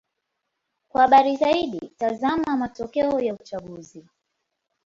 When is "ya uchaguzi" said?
3.19-4.05